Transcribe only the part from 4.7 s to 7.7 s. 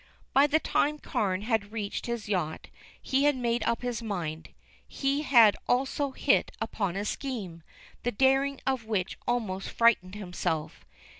He had also hit upon a scheme,